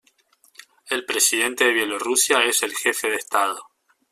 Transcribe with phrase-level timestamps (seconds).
[0.89, 3.67] El presidente de Bielorrusia es el jefe de Estado.